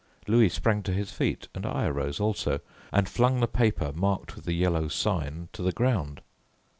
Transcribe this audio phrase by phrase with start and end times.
[0.27, 2.61] Louis sprang to his feet and I arose also,
[2.91, 6.21] and flung the paper marked with the Yellow Sign to the ground.